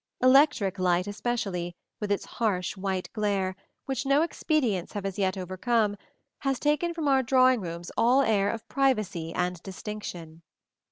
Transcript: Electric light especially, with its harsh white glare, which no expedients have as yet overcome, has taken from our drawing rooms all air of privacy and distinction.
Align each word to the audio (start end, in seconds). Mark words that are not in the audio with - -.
Electric 0.19 0.79
light 0.79 1.05
especially, 1.05 1.75
with 1.99 2.11
its 2.11 2.25
harsh 2.25 2.75
white 2.75 3.07
glare, 3.13 3.55
which 3.85 4.03
no 4.03 4.23
expedients 4.23 4.93
have 4.93 5.05
as 5.05 5.19
yet 5.19 5.37
overcome, 5.37 5.95
has 6.39 6.57
taken 6.57 6.91
from 6.91 7.07
our 7.07 7.21
drawing 7.21 7.61
rooms 7.61 7.91
all 7.95 8.23
air 8.23 8.49
of 8.49 8.67
privacy 8.67 9.31
and 9.31 9.61
distinction. 9.61 10.41